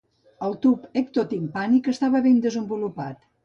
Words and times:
El 0.47 0.55
tub 0.63 0.87
ectotimpànic 1.03 1.93
estava 1.95 2.25
ben 2.27 2.43
desenvolupat. 2.51 3.25